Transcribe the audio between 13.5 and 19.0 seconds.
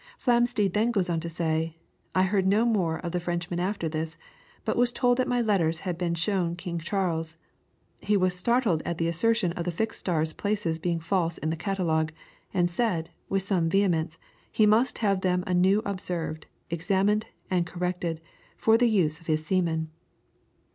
vehemence, he must have them anew observed, examined, and corrected, for the